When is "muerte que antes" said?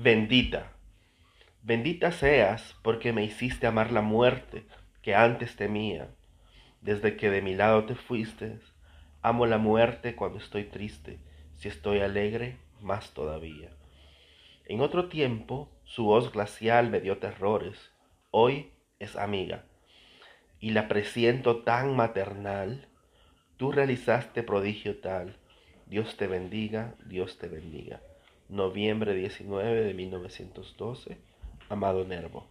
4.00-5.56